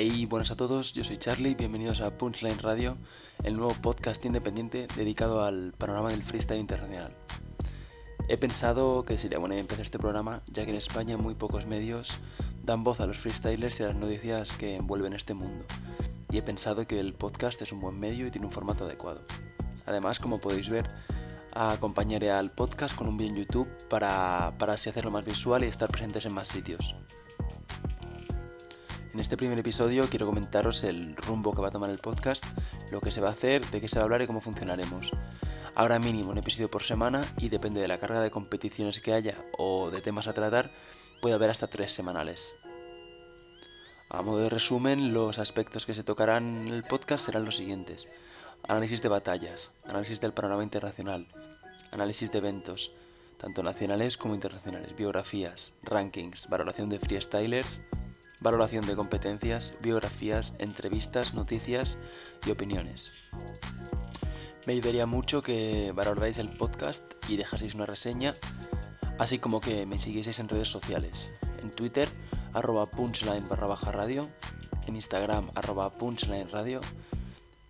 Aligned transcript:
Hey, 0.00 0.26
buenas 0.26 0.52
a 0.52 0.56
todos, 0.56 0.92
yo 0.92 1.02
soy 1.02 1.18
Charlie, 1.18 1.56
bienvenidos 1.56 2.00
a 2.02 2.16
Punchline 2.16 2.60
Radio, 2.60 2.96
el 3.42 3.56
nuevo 3.56 3.74
podcast 3.74 4.24
independiente 4.24 4.86
dedicado 4.94 5.42
al 5.42 5.72
panorama 5.76 6.10
del 6.10 6.22
freestyle 6.22 6.60
internacional. 6.60 7.12
He 8.28 8.36
pensado 8.36 9.04
que 9.04 9.18
sería 9.18 9.40
buena 9.40 9.58
empezar 9.58 9.84
este 9.84 9.98
programa, 9.98 10.44
ya 10.52 10.64
que 10.64 10.70
en 10.70 10.76
España 10.76 11.16
muy 11.16 11.34
pocos 11.34 11.66
medios 11.66 12.16
dan 12.62 12.84
voz 12.84 13.00
a 13.00 13.08
los 13.08 13.18
freestylers 13.18 13.80
y 13.80 13.82
a 13.82 13.86
las 13.86 13.96
noticias 13.96 14.52
que 14.52 14.76
envuelven 14.76 15.14
este 15.14 15.34
mundo. 15.34 15.64
Y 16.30 16.38
he 16.38 16.42
pensado 16.42 16.86
que 16.86 17.00
el 17.00 17.12
podcast 17.12 17.60
es 17.62 17.72
un 17.72 17.80
buen 17.80 17.98
medio 17.98 18.28
y 18.28 18.30
tiene 18.30 18.46
un 18.46 18.52
formato 18.52 18.84
adecuado. 18.84 19.22
Además, 19.84 20.20
como 20.20 20.38
podéis 20.38 20.68
ver, 20.68 20.86
acompañaré 21.54 22.30
al 22.30 22.52
podcast 22.52 22.94
con 22.94 23.08
un 23.08 23.16
vídeo 23.16 23.32
en 23.32 23.38
YouTube 23.40 23.68
para, 23.88 24.54
para 24.60 24.74
así 24.74 24.90
hacerlo 24.90 25.10
más 25.10 25.24
visual 25.24 25.64
y 25.64 25.66
estar 25.66 25.90
presentes 25.90 26.24
en 26.24 26.34
más 26.34 26.46
sitios. 26.46 26.94
En 29.14 29.20
este 29.20 29.36
primer 29.38 29.58
episodio 29.58 30.06
quiero 30.10 30.26
comentaros 30.26 30.84
el 30.84 31.16
rumbo 31.16 31.54
que 31.54 31.62
va 31.62 31.68
a 31.68 31.70
tomar 31.72 31.88
el 31.88 31.98
podcast, 31.98 32.44
lo 32.90 33.00
que 33.00 33.10
se 33.10 33.22
va 33.22 33.28
a 33.28 33.32
hacer, 33.32 33.64
de 33.70 33.80
qué 33.80 33.88
se 33.88 33.96
va 33.96 34.02
a 34.02 34.04
hablar 34.04 34.20
y 34.20 34.26
cómo 34.26 34.42
funcionaremos. 34.42 35.12
Ahora 35.74 35.98
mínimo 35.98 36.30
un 36.30 36.38
episodio 36.38 36.70
por 36.70 36.82
semana 36.82 37.24
y 37.38 37.48
depende 37.48 37.80
de 37.80 37.88
la 37.88 37.98
carga 37.98 38.20
de 38.20 38.30
competiciones 38.30 39.00
que 39.00 39.14
haya 39.14 39.34
o 39.56 39.90
de 39.90 40.02
temas 40.02 40.28
a 40.28 40.34
tratar, 40.34 40.70
puede 41.22 41.34
haber 41.34 41.50
hasta 41.50 41.68
tres 41.68 41.92
semanales. 41.92 42.54
A 44.10 44.22
modo 44.22 44.38
de 44.38 44.50
resumen, 44.50 45.14
los 45.14 45.38
aspectos 45.38 45.86
que 45.86 45.94
se 45.94 46.04
tocarán 46.04 46.66
en 46.66 46.68
el 46.68 46.84
podcast 46.84 47.26
serán 47.26 47.44
los 47.44 47.56
siguientes. 47.56 48.10
Análisis 48.68 49.00
de 49.02 49.08
batallas, 49.08 49.72
análisis 49.86 50.20
del 50.20 50.34
panorama 50.34 50.62
internacional, 50.62 51.26
análisis 51.92 52.30
de 52.30 52.38
eventos, 52.38 52.92
tanto 53.38 53.62
nacionales 53.62 54.16
como 54.16 54.34
internacionales, 54.34 54.94
biografías, 54.96 55.72
rankings, 55.82 56.48
valoración 56.48 56.88
de 56.88 56.98
freestylers, 56.98 57.80
valoración 58.40 58.86
de 58.86 58.96
competencias, 58.96 59.74
biografías, 59.82 60.54
entrevistas, 60.58 61.34
noticias 61.34 61.98
y 62.46 62.50
opiniones. 62.50 63.12
Me 64.66 64.74
ayudaría 64.74 65.06
mucho 65.06 65.42
que 65.42 65.92
valoráis 65.94 66.38
el 66.38 66.50
podcast 66.50 67.04
y 67.28 67.36
dejaseis 67.36 67.74
una 67.74 67.86
reseña, 67.86 68.34
así 69.18 69.38
como 69.38 69.60
que 69.60 69.86
me 69.86 69.98
siguieseis 69.98 70.38
en 70.38 70.48
redes 70.48 70.68
sociales, 70.68 71.32
en 71.62 71.70
Twitter, 71.70 72.08
arroba 72.52 72.86
punchline 72.86 73.48
barra 73.48 73.66
baja 73.66 73.92
radio, 73.92 74.28
en 74.86 74.96
Instagram, 74.96 75.50
arroba 75.54 75.90
punchline 75.90 76.50
radio, 76.50 76.80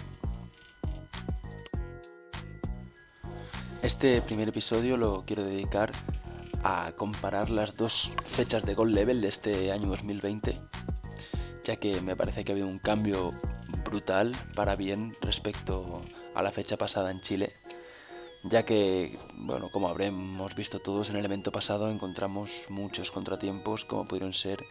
Este 3.83 4.23
primer 4.23 4.49
episodio 4.49 4.97
lo 4.97 5.25
quiero 5.27 5.45
dedicar 5.45 5.93
a 6.65 6.93
comparar 6.97 7.51
las 7.51 7.77
dos 7.77 8.13
fechas 8.25 8.65
de 8.65 8.73
Gold 8.75 8.95
Level 8.95 9.21
de 9.21 9.29
este 9.29 9.71
año 9.71 9.89
2020, 9.89 10.59
ya 11.65 11.77
que 11.77 12.01
me 12.01 12.17
parece 12.17 12.43
que 12.45 12.53
ha 12.53 12.55
habido 12.55 12.69
un 12.69 12.79
cambio 12.79 13.35
brutal 13.93 14.33
para 14.55 14.75
bien 14.75 15.15
respecto 15.21 16.01
a 16.35 16.41
la 16.41 16.51
fecha 16.51 16.79
pasada 16.79 17.11
en 17.11 17.21
Chile, 17.21 17.53
ya 18.43 18.65
que, 18.65 19.19
bueno, 19.35 19.71
como 19.71 19.87
habremos 19.89 20.55
visto 20.55 20.79
todos 20.79 21.11
en 21.11 21.17
el 21.17 21.27
evento 21.27 21.53
pasado, 21.53 21.91
encontramos 21.91 22.69
muchos 22.71 23.11
contratiempos 23.11 23.85
como 23.85 24.09
pudieron 24.09 24.33
ser 24.33 24.65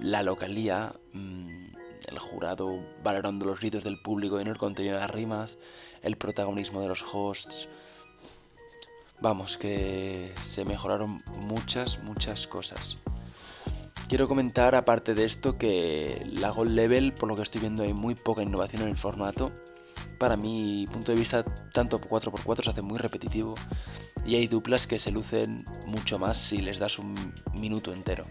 la 0.00 0.24
localía, 0.24 0.92
mm, 1.12 1.66
el 2.08 2.18
jurado 2.18 2.84
valorando 3.04 3.46
los 3.46 3.60
gritos 3.60 3.84
del 3.84 4.02
público 4.02 4.40
y 4.40 4.44
no 4.44 4.50
el 4.50 4.58
contenido 4.58 4.96
de 4.96 5.02
las 5.02 5.10
rimas, 5.10 5.56
el 6.02 6.16
protagonismo 6.16 6.80
de 6.80 6.88
los 6.88 7.04
hosts. 7.12 7.68
Vamos, 9.20 9.56
que 9.56 10.34
se 10.42 10.64
mejoraron 10.64 11.22
muchas, 11.46 12.02
muchas 12.02 12.48
cosas. 12.48 12.98
Quiero 14.12 14.28
comentar, 14.28 14.74
aparte 14.74 15.14
de 15.14 15.24
esto, 15.24 15.56
que 15.56 16.22
la 16.30 16.50
Gold 16.50 16.72
Level, 16.72 17.14
por 17.14 17.30
lo 17.30 17.34
que 17.34 17.40
estoy 17.40 17.62
viendo, 17.62 17.82
hay 17.82 17.94
muy 17.94 18.14
poca 18.14 18.42
innovación 18.42 18.82
en 18.82 18.88
el 18.88 18.98
formato. 18.98 19.52
Para 20.18 20.36
mi 20.36 20.86
punto 20.92 21.12
de 21.12 21.18
vista, 21.18 21.42
tanto 21.72 21.98
4x4 21.98 22.64
se 22.64 22.70
hace 22.70 22.82
muy 22.82 22.98
repetitivo 22.98 23.54
y 24.26 24.34
hay 24.34 24.48
duplas 24.48 24.86
que 24.86 24.98
se 24.98 25.10
lucen 25.10 25.64
mucho 25.86 26.18
más 26.18 26.36
si 26.36 26.60
les 26.60 26.78
das 26.78 26.98
un 26.98 27.32
minuto 27.54 27.94
entero. 27.94 28.26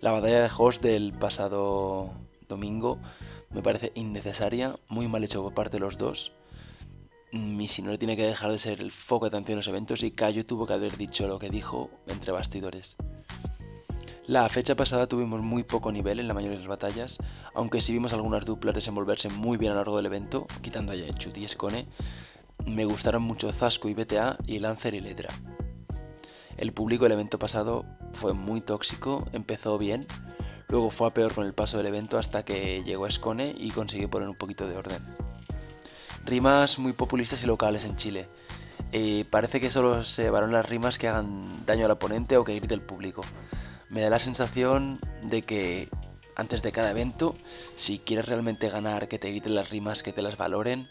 La 0.00 0.10
batalla 0.10 0.42
de 0.42 0.50
host 0.58 0.82
del 0.82 1.12
pasado 1.12 2.12
domingo 2.48 2.98
me 3.50 3.62
parece 3.62 3.92
innecesaria, 3.94 4.74
muy 4.88 5.06
mal 5.06 5.22
hecho 5.22 5.44
por 5.44 5.54
parte 5.54 5.76
de 5.76 5.82
los 5.82 5.96
dos. 5.96 6.32
Y 7.30 7.68
si 7.68 7.82
no 7.82 7.96
tiene 7.96 8.16
que 8.16 8.26
dejar 8.26 8.50
de 8.50 8.58
ser 8.58 8.80
el 8.80 8.90
foco 8.90 9.26
de 9.26 9.36
atención 9.36 9.52
en 9.52 9.58
los 9.58 9.68
eventos 9.68 10.02
y 10.02 10.10
Cayo 10.10 10.44
tuvo 10.44 10.66
que 10.66 10.72
haber 10.72 10.96
dicho 10.96 11.28
lo 11.28 11.38
que 11.38 11.50
dijo 11.50 11.88
entre 12.08 12.32
bastidores. 12.32 12.96
La 14.28 14.48
fecha 14.48 14.74
pasada 14.74 15.06
tuvimos 15.06 15.40
muy 15.40 15.62
poco 15.62 15.92
nivel 15.92 16.18
en 16.18 16.26
la 16.26 16.34
mayoría 16.34 16.56
de 16.56 16.64
las 16.64 16.68
batallas, 16.68 17.18
aunque 17.54 17.80
sí 17.80 17.92
vimos 17.92 18.12
algunas 18.12 18.44
duplas 18.44 18.74
desenvolverse 18.74 19.28
muy 19.28 19.56
bien 19.56 19.70
a 19.70 19.74
lo 19.74 19.80
largo 19.82 19.96
del 19.98 20.06
evento, 20.06 20.48
quitando 20.62 20.92
a 20.92 21.14
Chut 21.14 21.38
y 21.38 21.46
Scone. 21.46 21.86
Me 22.64 22.84
gustaron 22.84 23.22
mucho 23.22 23.52
Zasco 23.52 23.88
y 23.88 23.94
BTA 23.94 24.36
y 24.44 24.58
Lancer 24.58 24.94
y 24.94 25.00
Ledra. 25.00 25.28
El 26.56 26.72
público 26.72 27.04
del 27.04 27.12
evento 27.12 27.38
pasado 27.38 27.84
fue 28.14 28.34
muy 28.34 28.60
tóxico, 28.60 29.28
empezó 29.32 29.78
bien, 29.78 30.04
luego 30.70 30.90
fue 30.90 31.06
a 31.06 31.10
peor 31.14 31.32
con 31.32 31.46
el 31.46 31.54
paso 31.54 31.76
del 31.76 31.86
evento 31.86 32.18
hasta 32.18 32.44
que 32.44 32.82
llegó 32.82 33.08
Scone 33.08 33.54
y 33.56 33.70
consiguió 33.70 34.10
poner 34.10 34.28
un 34.28 34.36
poquito 34.36 34.66
de 34.66 34.76
orden. 34.76 35.02
Rimas 36.24 36.80
muy 36.80 36.94
populistas 36.94 37.44
y 37.44 37.46
locales 37.46 37.84
en 37.84 37.94
Chile. 37.94 38.28
Eh, 38.90 39.24
parece 39.30 39.60
que 39.60 39.70
solo 39.70 40.02
se 40.02 40.30
valoran 40.30 40.52
las 40.52 40.68
rimas 40.68 40.98
que 40.98 41.06
hagan 41.06 41.64
daño 41.64 41.84
al 41.84 41.92
oponente 41.92 42.36
o 42.36 42.42
que 42.42 42.56
grite 42.56 42.74
el 42.74 42.82
público 42.82 43.22
me 43.90 44.00
da 44.00 44.10
la 44.10 44.18
sensación 44.18 44.98
de 45.22 45.42
que 45.42 45.88
antes 46.36 46.62
de 46.62 46.72
cada 46.72 46.90
evento, 46.90 47.34
si 47.76 47.98
quieres 47.98 48.26
realmente 48.26 48.68
ganar, 48.68 49.08
que 49.08 49.18
te 49.18 49.30
griten 49.30 49.54
las 49.54 49.70
rimas, 49.70 50.02
que 50.02 50.12
te 50.12 50.22
las 50.22 50.36
valoren, 50.36 50.88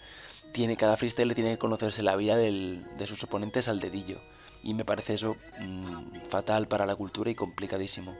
tiene, 0.52 0.78
cada 0.78 0.98
freestyle 0.98 1.36
tiene 1.36 1.52
que 1.52 1.58
conocerse 1.58 2.02
la 2.02 2.16
vida 2.16 2.36
de 2.36 3.08
sus 3.08 3.24
oponentes 3.24 3.68
al 3.68 3.80
dedillo. 3.80 4.22
Y 4.64 4.74
me 4.74 4.86
parece 4.86 5.14
eso 5.14 5.36
mm, 5.60 6.22
fatal 6.30 6.68
para 6.68 6.86
la 6.86 6.96
cultura 6.96 7.30
y 7.30 7.36
complicadísimo. 7.36 8.16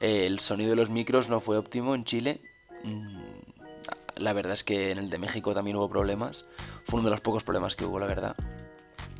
El 0.00 0.40
sonido 0.40 0.70
de 0.70 0.76
los 0.76 0.90
micros 0.90 1.28
no 1.28 1.40
fue 1.40 1.56
óptimo 1.56 1.94
en 1.94 2.04
Chile. 2.04 2.40
Mm, 2.84 3.20
la 4.16 4.32
verdad 4.32 4.52
es 4.52 4.64
que 4.64 4.90
en 4.90 4.98
el 4.98 5.08
de 5.08 5.18
México 5.18 5.54
también 5.54 5.76
hubo 5.76 5.88
problemas. 5.88 6.44
Fue 6.84 7.00
uno 7.00 7.08
de 7.08 7.14
los 7.14 7.20
pocos 7.20 7.44
problemas 7.44 7.76
que 7.76 7.86
hubo, 7.86 7.98
la 7.98 8.06
verdad. 8.06 8.36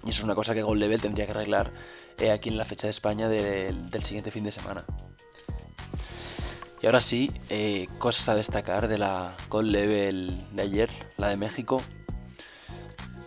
Y 0.04 0.10
eso 0.10 0.18
es 0.18 0.24
una 0.24 0.34
cosa 0.34 0.52
que 0.52 0.62
Gold 0.62 0.80
Level 0.80 1.00
tendría 1.00 1.24
que 1.26 1.32
arreglar 1.32 1.72
aquí 2.30 2.48
en 2.48 2.56
la 2.56 2.64
fecha 2.64 2.86
de 2.86 2.92
España 2.92 3.28
del 3.28 4.04
siguiente 4.04 4.30
fin 4.30 4.44
de 4.44 4.52
semana. 4.52 4.84
Y 6.82 6.86
ahora 6.86 7.00
sí, 7.00 7.30
eh, 7.48 7.86
cosas 7.98 8.28
a 8.28 8.34
destacar 8.34 8.88
de 8.88 8.98
la 8.98 9.36
Gold 9.48 9.70
Level 9.70 10.46
de 10.52 10.62
ayer, 10.62 10.90
la 11.16 11.28
de 11.28 11.36
México. 11.36 11.80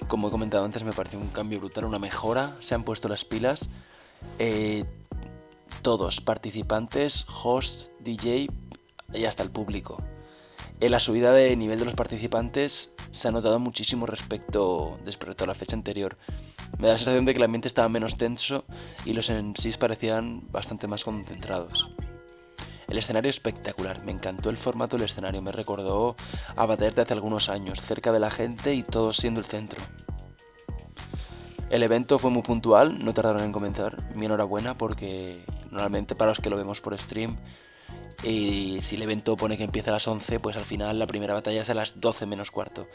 Como 0.07 0.27
he 0.27 0.31
comentado 0.31 0.65
antes, 0.65 0.83
me 0.83 0.91
pareció 0.91 1.19
un 1.19 1.29
cambio 1.29 1.59
brutal, 1.59 1.85
una 1.85 1.97
mejora. 1.97 2.55
Se 2.59 2.75
han 2.75 2.83
puesto 2.83 3.07
las 3.07 3.23
pilas. 3.23 3.69
Eh, 4.39 4.83
todos, 5.81 6.19
participantes, 6.19 7.25
host, 7.43 7.91
DJ 8.01 8.49
y 9.13 9.25
hasta 9.25 9.43
el 9.43 9.51
público. 9.51 10.03
En 10.81 10.91
la 10.91 10.99
subida 10.99 11.31
de 11.31 11.55
nivel 11.55 11.79
de 11.79 11.85
los 11.85 11.95
participantes 11.95 12.93
se 13.11 13.27
ha 13.29 13.31
notado 13.31 13.59
muchísimo 13.59 14.05
respecto, 14.05 14.99
respecto 15.05 15.45
a 15.45 15.47
la 15.47 15.55
fecha 15.55 15.75
anterior. 15.75 16.17
Me 16.77 16.87
da 16.87 16.93
la 16.93 16.97
sensación 16.97 17.25
de 17.25 17.33
que 17.33 17.37
el 17.37 17.43
ambiente 17.43 17.67
estaba 17.67 17.89
menos 17.89 18.17
tenso 18.17 18.65
y 19.05 19.13
los 19.13 19.29
MCs 19.29 19.77
parecían 19.77 20.43
bastante 20.51 20.87
más 20.87 21.03
concentrados. 21.03 21.89
El 22.87 22.97
escenario 22.97 23.29
espectacular, 23.29 24.03
me 24.05 24.11
encantó 24.11 24.49
el 24.49 24.57
formato 24.57 24.97
del 24.97 25.05
escenario, 25.05 25.41
me 25.41 25.51
recordó 25.51 26.15
a 26.55 26.65
Bater 26.65 26.93
de 26.93 27.01
hace 27.01 27.13
algunos 27.13 27.49
años, 27.49 27.81
cerca 27.81 28.11
de 28.11 28.19
la 28.19 28.29
gente 28.29 28.73
y 28.73 28.83
todo 28.83 29.11
siendo 29.13 29.39
el 29.39 29.45
centro. 29.45 29.81
El 31.69 31.81
evento 31.81 32.19
fue 32.19 32.29
muy 32.29 32.43
puntual, 32.43 33.03
no 33.03 33.13
tardaron 33.13 33.41
en 33.41 33.51
comenzar, 33.51 34.13
mi 34.13 34.27
enhorabuena 34.27 34.77
porque 34.77 35.43
normalmente 35.71 36.15
para 36.15 36.31
los 36.31 36.39
que 36.39 36.49
lo 36.49 36.57
vemos 36.57 36.79
por 36.79 36.97
stream 36.97 37.37
y 38.23 38.79
si 38.81 38.95
el 38.95 39.01
evento 39.01 39.35
pone 39.35 39.57
que 39.57 39.63
empieza 39.63 39.91
a 39.91 39.93
las 39.93 40.07
11, 40.07 40.39
pues 40.39 40.55
al 40.55 40.63
final 40.63 40.99
la 40.99 41.07
primera 41.07 41.33
batalla 41.33 41.61
es 41.61 41.69
a 41.69 41.73
las 41.73 41.99
12 41.99 42.25
menos 42.25 42.51
cuarto. 42.51 42.87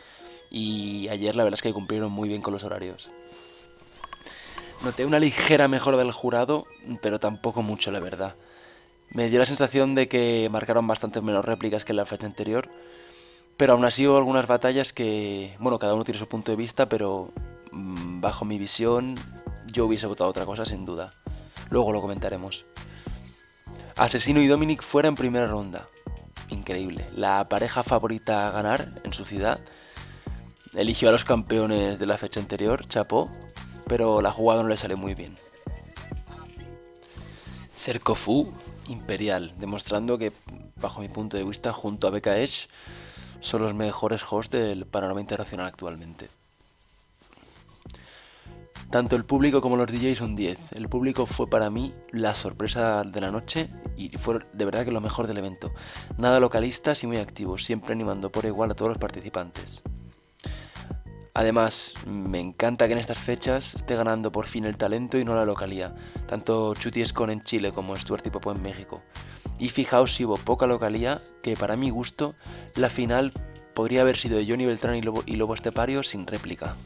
Y 0.51 1.09
ayer 1.09 1.37
la 1.37 1.45
verdad 1.45 1.59
es 1.59 1.63
que 1.63 1.73
cumplieron 1.73 2.11
muy 2.11 2.29
bien 2.29 2.43
con 2.43 2.53
los 2.53 2.65
horarios. 2.65 3.11
Noté 4.83 5.05
una 5.05 5.19
ligera 5.19 5.69
mejora 5.69 5.99
del 5.99 6.11
jurado, 6.11 6.67
pero 7.03 7.21
tampoco 7.21 7.63
mucho, 7.63 7.91
la 7.91 8.01
verdad. 8.01 8.37
Me 9.11 9.29
dio 9.29 9.39
la 9.39 9.45
sensación 9.45 9.95
de 9.95 10.09
que 10.09 10.49
marcaron 10.51 10.87
bastante 10.87 11.21
menos 11.21 11.45
réplicas 11.45 11.85
que 11.85 11.93
en 11.93 11.97
la 11.97 12.07
fecha 12.07 12.27
anterior, 12.27 12.71
pero 13.59 13.75
aún 13.75 13.85
así 13.85 14.07
hubo 14.07 14.17
algunas 14.17 14.47
batallas 14.47 14.95
que, 14.95 15.55
bueno, 15.59 15.79
cada 15.79 15.93
uno 15.93 16.05
tiene 16.05 16.19
su 16.19 16.29
punto 16.29 16.51
de 16.51 16.57
vista, 16.57 16.89
pero 16.89 17.31
mm, 17.73 18.23
bajo 18.23 18.47
mi 18.47 18.57
visión 18.57 19.17
yo 19.67 19.85
hubiese 19.85 20.07
votado 20.07 20.31
otra 20.31 20.47
cosa 20.47 20.65
sin 20.65 20.87
duda. 20.87 21.13
Luego 21.69 21.93
lo 21.93 22.01
comentaremos. 22.01 22.65
Asesino 23.97 24.41
y 24.41 24.47
Dominic 24.47 24.83
fuera 24.83 25.09
en 25.09 25.15
primera 25.15 25.47
ronda. 25.47 25.89
Increíble. 26.49 27.07
La 27.15 27.51
pareja 27.51 27.83
favorita 27.83 28.49
a 28.49 28.51
ganar 28.51 28.95
en 29.05 29.13
su 29.13 29.27
ciudad. 29.27 29.61
Eligió 30.75 31.11
a 31.11 31.13
los 31.13 31.27
campeones 31.27 31.99
de 31.99 32.07
la 32.07 32.17
fecha 32.17 32.41
anterior, 32.41 32.87
chapó, 32.89 33.31
pero 33.91 34.23
la 34.23 34.31
jugada 34.31 34.63
no 34.63 34.69
le 34.69 34.77
sale 34.77 34.95
muy 34.95 35.17
bien. 35.17 35.37
Serkofu 37.75 38.53
Imperial, 38.87 39.53
demostrando 39.59 40.17
que, 40.17 40.33
bajo 40.77 41.01
mi 41.01 41.09
punto 41.09 41.37
de 41.37 41.43
vista, 41.43 41.73
junto 41.73 42.07
a 42.07 42.13
BKS, 42.13 42.69
son 43.41 43.63
los 43.63 43.75
mejores 43.75 44.23
hosts 44.31 44.53
del 44.53 44.87
panorama 44.87 45.21
internacional 45.21 45.67
actualmente. 45.67 46.29
Tanto 48.91 49.17
el 49.17 49.25
público 49.25 49.61
como 49.61 49.77
los 49.77 49.89
DJs 49.89 50.19
son 50.19 50.37
10. 50.37 50.71
El 50.71 50.89
público 50.89 51.27
fue 51.27 51.51
para 51.51 51.69
mí 51.69 51.93
la 52.13 52.37
sorpresa 52.37 53.03
de 53.03 53.21
la 53.21 53.33
noche 53.33 53.71
y 53.97 54.11
fue 54.11 54.39
de 54.53 54.65
verdad 54.65 54.85
que 54.85 54.93
lo 54.93 55.01
mejor 55.01 55.27
del 55.27 55.39
evento. 55.39 55.73
Nada 56.17 56.39
localistas 56.39 57.03
y 57.03 57.09
muy 57.09 57.17
activos, 57.17 57.65
siempre 57.65 57.93
animando 57.93 58.31
por 58.31 58.45
igual 58.45 58.71
a 58.71 58.75
todos 58.75 58.91
los 58.91 58.99
participantes. 58.99 59.83
Además, 61.41 61.95
me 62.05 62.39
encanta 62.39 62.87
que 62.87 62.93
en 62.93 62.99
estas 62.99 63.17
fechas 63.17 63.75
esté 63.75 63.97
ganando 63.97 64.31
por 64.31 64.47
fin 64.47 64.67
el 64.67 64.77
talento 64.77 65.19
y 65.19 65.25
no 65.25 65.35
la 65.35 65.47
localía, 65.47 65.95
tanto 66.29 66.75
Chuti 66.75 67.01
Escon 67.01 67.31
en 67.31 67.43
Chile 67.43 67.73
como 67.73 67.97
Stuart 67.97 68.27
y 68.27 68.31
Popo 68.31 68.53
en 68.53 68.61
México. 68.61 69.03
Y 69.59 69.71
fijaos 69.71 70.15
si 70.15 70.27
hubo 70.27 70.37
poca 70.37 70.67
localía, 70.67 71.23
que 71.43 71.57
para 71.57 71.79
mi 71.79 71.89
gusto, 71.89 72.35
la 72.77 72.91
final 72.91 73.33
podría 73.73 74.03
haber 74.03 74.19
sido 74.19 74.37
de 74.37 74.47
Johnny 74.47 74.67
Beltrán 74.67 74.97
y 74.97 75.01
Lobo, 75.01 75.23
y 75.25 75.37
Lobo 75.37 75.55
Estepario 75.55 76.03
sin 76.03 76.27
réplica. 76.27 76.77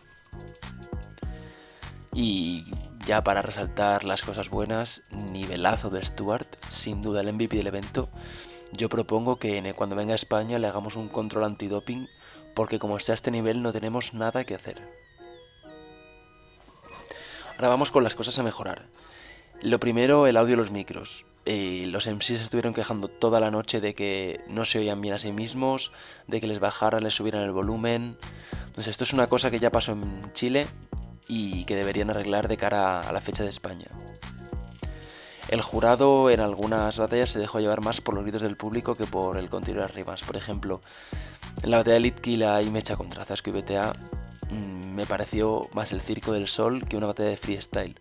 Y 2.13 2.65
ya 3.07 3.25
para 3.25 3.43
resaltar 3.43 4.05
las 4.05 4.23
cosas 4.23 4.51
buenas, 4.51 5.03
nivelazo 5.11 5.91
de 5.91 6.01
Stuart, 6.01 6.47
sin 6.69 7.03
duda 7.03 7.23
el 7.23 7.33
MVP 7.33 7.57
del 7.57 7.67
evento. 7.67 8.09
Yo 8.71 8.89
propongo 8.89 9.35
que 9.35 9.75
cuando 9.75 9.97
venga 9.97 10.13
a 10.13 10.15
España 10.15 10.61
le 10.61 10.69
hagamos 10.69 10.95
un 10.95 11.09
control 11.09 11.43
antidoping, 11.43 12.09
porque 12.55 12.79
como 12.79 12.97
está 12.97 13.13
este 13.13 13.31
nivel 13.31 13.63
no 13.63 13.73
tenemos 13.73 14.15
nada 14.15 14.45
que 14.45 14.55
hacer. 14.55 14.81
Ahora 17.57 17.69
vamos 17.69 17.93
con 17.93 18.03
las 18.03 18.15
cosas 18.15 18.39
a 18.39 18.43
mejorar. 18.43 18.87
Lo 19.61 19.79
primero, 19.79 20.27
el 20.27 20.37
audio 20.37 20.53
de 20.53 20.63
los 20.63 20.71
micros. 20.71 21.27
Eh, 21.47 21.87
los 21.89 22.07
MCs 22.07 22.31
estuvieron 22.31 22.75
quejando 22.75 23.09
toda 23.09 23.39
la 23.39 23.51
noche 23.51 23.81
de 23.81 23.95
que 23.95 24.41
no 24.49 24.65
se 24.65 24.79
oían 24.79 25.01
bien 25.01 25.15
a 25.15 25.19
sí 25.19 25.31
mismos, 25.31 25.93
de 26.27 26.41
que 26.41 26.47
les 26.47 26.59
bajaran, 26.59 27.05
les 27.05 27.15
subieran 27.15 27.43
el 27.43 27.53
volumen. 27.53 28.17
Entonces 28.67 28.89
esto 28.89 29.05
es 29.05 29.13
una 29.13 29.27
cosa 29.29 29.51
que 29.51 29.59
ya 29.59 29.71
pasó 29.71 29.93
en 29.93 30.33
Chile 30.33 30.67
y 31.29 31.65
que 31.65 31.77
deberían 31.77 32.11
arreglar 32.11 32.49
de 32.49 32.57
cara 32.57 33.01
a 33.01 33.13
la 33.13 33.21
fecha 33.21 33.45
de 33.45 33.51
España. 33.51 33.87
El 35.55 35.63
jurado 35.63 36.31
en 36.31 36.41
algunas 36.41 36.99
batallas 36.99 37.31
se 37.31 37.39
dejó 37.39 37.61
llevar 37.61 37.81
más 37.81 38.01
por 38.01 38.17
los 38.17 38.25
gritos 38.25 38.43
del 38.43 38.57
público 38.57 38.97
que 38.97 39.07
por 39.07 39.37
el 39.37 39.49
contenido 39.49 39.83
de 39.83 39.89
rimas. 39.89 40.25
Por 40.25 40.37
ejemplo, 40.37 40.81
en 41.63 41.71
la 41.71 41.77
batalla 41.77 41.95
de 41.95 42.01
Litkila 42.01 42.61
y 42.61 42.71
Mecha 42.71 42.97
contra 42.97 43.25
Zasco 43.25 43.51
y 43.51 43.53
BTA 43.53 43.93
mm, 44.51 44.95
me 44.97 45.07
pareció 45.07 45.69
más 45.73 45.93
el 45.93 46.01
Circo 46.01 46.33
del 46.33 46.49
Sol 46.49 46.85
que 46.89 46.97
una 46.97 47.07
batalla 47.07 47.29
de 47.29 47.37
freestyle. 47.37 48.01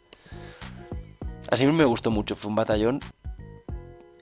Así 1.47 1.67
me 1.67 1.85
gustó 1.85 2.09
mucho, 2.09 2.35
fue 2.35 2.49
un 2.49 2.55
batallón 2.55 3.01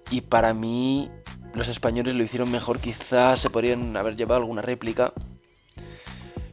y 0.10 0.20
para 0.20 0.54
mí 0.54 1.10
los 1.54 1.70
españoles 1.70 2.16
lo 2.16 2.24
hicieron 2.24 2.52
mejor, 2.52 2.80
quizás 2.80 3.40
se 3.40 3.50
podrían 3.50 3.96
haber 3.96 4.18
llevado 4.18 4.42
alguna 4.42 4.62
réplica, 4.62 5.14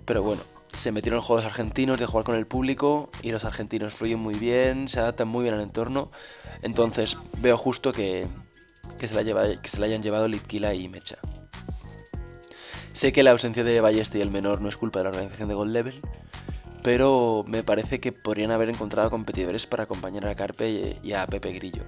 pero 0.04 0.22
bueno, 0.22 0.42
se 0.78 0.92
metieron 0.92 1.18
en 1.18 1.24
juegos 1.24 1.44
argentinos 1.44 1.98
de 1.98 2.06
jugar 2.06 2.24
con 2.24 2.36
el 2.36 2.46
público 2.46 3.10
y 3.22 3.32
los 3.32 3.44
argentinos 3.44 3.94
fluyen 3.94 4.20
muy 4.20 4.36
bien, 4.36 4.88
se 4.88 5.00
adaptan 5.00 5.28
muy 5.28 5.42
bien 5.42 5.54
al 5.54 5.60
entorno. 5.60 6.10
Entonces 6.62 7.16
veo 7.38 7.56
justo 7.58 7.92
que, 7.92 8.28
se, 9.00 9.14
la 9.14 9.60
que 9.60 9.68
se 9.68 9.80
la 9.80 9.86
hayan 9.86 10.02
llevado 10.02 10.28
Litkila 10.28 10.74
y 10.74 10.88
Mecha. 10.88 11.18
Sé 12.92 13.12
que 13.12 13.22
la 13.22 13.32
ausencia 13.32 13.64
de 13.64 13.80
Balleste 13.80 14.18
y 14.18 14.22
el 14.22 14.30
menor 14.30 14.60
no 14.60 14.68
es 14.68 14.76
culpa 14.76 15.00
de 15.00 15.04
la 15.04 15.10
organización 15.10 15.48
de 15.48 15.54
Gold 15.54 15.72
Level, 15.72 16.00
pero 16.82 17.44
me 17.46 17.62
parece 17.62 18.00
que 18.00 18.12
podrían 18.12 18.50
haber 18.50 18.70
encontrado 18.70 19.10
competidores 19.10 19.66
para 19.66 19.84
acompañar 19.84 20.26
a 20.26 20.36
Carpe 20.36 20.98
y 21.02 21.12
a 21.12 21.26
Pepe 21.26 21.52
Grillo. 21.52 21.84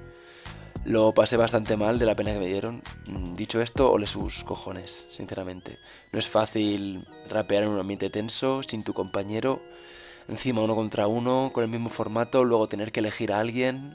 Lo 0.84 1.12
pasé 1.12 1.36
bastante 1.36 1.76
mal 1.76 1.98
de 1.98 2.06
la 2.06 2.14
pena 2.14 2.32
que 2.32 2.38
me 2.38 2.46
dieron. 2.46 2.82
Mm, 3.06 3.34
dicho 3.34 3.60
esto, 3.60 3.92
ole 3.92 4.06
sus 4.06 4.44
cojones, 4.44 5.04
sinceramente. 5.10 5.78
No 6.10 6.18
es 6.18 6.26
fácil 6.26 7.06
rapear 7.28 7.64
en 7.64 7.68
un 7.68 7.78
ambiente 7.78 8.08
tenso, 8.08 8.62
sin 8.62 8.82
tu 8.82 8.94
compañero, 8.94 9.60
encima 10.26 10.62
uno 10.62 10.74
contra 10.74 11.06
uno, 11.06 11.50
con 11.52 11.64
el 11.64 11.70
mismo 11.70 11.90
formato, 11.90 12.44
luego 12.44 12.68
tener 12.68 12.92
que 12.92 13.00
elegir 13.00 13.30
a 13.30 13.40
alguien. 13.40 13.94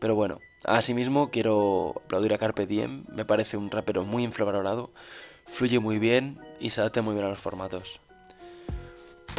Pero 0.00 0.16
bueno, 0.16 0.40
asimismo 0.64 1.30
quiero 1.30 2.02
aplaudir 2.04 2.34
a 2.34 2.38
Carpe 2.38 2.66
Diem, 2.66 3.04
me 3.14 3.24
parece 3.24 3.56
un 3.56 3.70
rapero 3.70 4.04
muy 4.04 4.24
infravalorado, 4.24 4.90
fluye 5.46 5.78
muy 5.78 6.00
bien 6.00 6.40
y 6.58 6.70
se 6.70 6.80
adapta 6.80 7.02
muy 7.02 7.14
bien 7.14 7.26
a 7.26 7.30
los 7.30 7.40
formatos 7.40 8.00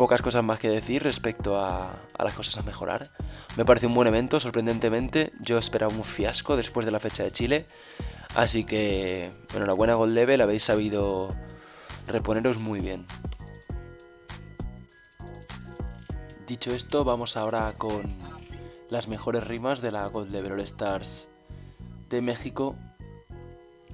pocas 0.02 0.24
cosas 0.24 0.44
más 0.44 0.58
que 0.58 0.68
decir 0.68 1.04
respecto 1.04 1.60
a, 1.60 1.94
las 2.18 2.34
cosas 2.34 2.58
a 2.58 2.64
mejorar. 2.64 3.12
Me 3.56 3.66
parece 3.66 3.86
un 3.86 3.94
buen 3.94 4.08
evento, 4.08 4.40
sorprendentemente. 4.40 5.32
Yo 5.42 5.60
esperaba 5.60 5.94
un 5.94 6.04
fiasco 6.04 6.58
después 6.58 6.88
de 6.88 6.92
la 6.92 7.00
fecha 7.00 7.22
de 7.22 7.32
Chile. 7.32 7.68
Así 8.34 8.64
que, 8.64 9.32
bueno, 9.52 9.68
la 9.68 9.74
buena 9.74 9.94
Gold 9.94 10.16
Level 10.16 10.42
habéis 10.42 10.64
sabido 10.64 11.36
reponeros 12.08 12.58
muy 12.58 12.80
bien. 12.80 13.06
Dicho 16.48 16.74
esto, 16.74 17.04
vamos 17.04 17.38
ahora 17.38 17.72
con 17.78 18.02
las 18.90 19.08
mejores 19.08 19.44
rimas 19.44 19.82
de 19.82 19.92
la 19.92 20.08
Gold 20.08 20.32
Level 20.32 20.54
All 20.54 20.62
Stars 20.62 21.28
de 22.10 22.24
México. 22.24 22.76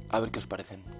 A 0.07 0.21
ver 0.21 0.31
qué 0.31 0.39
os 0.39 0.47
parecen. 0.47 0.96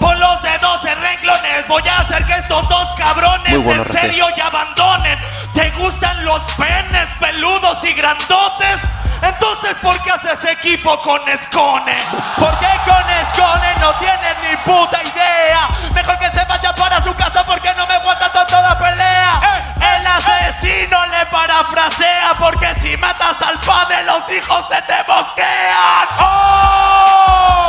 Pon 0.00 0.18
los 0.18 0.42
dedos 0.42 0.84
en 0.84 1.00
renglones. 1.00 1.68
Voy 1.68 1.86
a 1.88 2.00
hacer 2.00 2.24
que 2.26 2.34
estos 2.34 2.68
dos 2.68 2.88
cabrones 2.96 3.52
en 3.54 3.92
serio 3.92 4.26
y 4.36 4.40
abandonen. 4.40 5.18
¿Te 5.54 5.70
gustan 5.70 6.24
los 6.24 6.40
penes 6.52 7.08
peludos 7.18 7.82
y 7.84 7.92
grandotes? 7.94 8.78
Entonces, 9.22 9.74
¿por 9.82 9.98
qué 10.02 10.10
haces 10.10 10.44
equipo 10.50 11.00
con 11.00 11.26
Escone? 11.28 11.96
Porque 12.36 12.68
con 12.84 13.10
Escone 13.10 13.74
no 13.80 13.94
tienes 13.94 14.36
ni 14.48 14.56
puta 14.58 15.02
idea. 15.02 15.68
Mejor 15.94 16.18
que 16.18 16.30
se 16.30 16.44
vaya 16.44 16.74
para 16.74 17.02
su 17.02 17.14
casa 17.14 17.44
porque 17.44 17.72
no 17.74 17.86
me 17.86 17.94
aguanta 17.94 18.30
toda 18.30 18.60
la 18.60 18.78
pelea. 18.78 19.40
Eh, 19.42 19.98
el 19.98 20.06
asesino 20.06 21.06
le 21.06 21.26
parafrasea 21.26 22.34
porque 22.38 22.74
si 22.74 22.96
matas 22.98 23.40
al 23.42 23.58
padre 23.60 24.02
los 24.04 24.30
hijos 24.30 24.66
se 24.68 24.82
te 24.82 25.02
bosquean. 25.04 26.08
¡Oh! 26.18 27.65